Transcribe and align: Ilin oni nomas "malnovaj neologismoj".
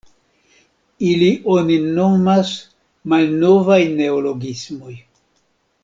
Ilin 1.09 1.43
oni 1.55 1.77
nomas 1.99 2.55
"malnovaj 3.13 3.81
neologismoj". 4.01 4.99